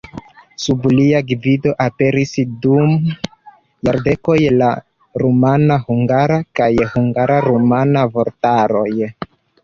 [0.61, 2.31] Sub lia gvido aperis
[2.63, 2.95] dum
[3.87, 4.69] jardekoj la
[5.23, 8.87] rumana-hungara kaj hungara-rumana vortaroj.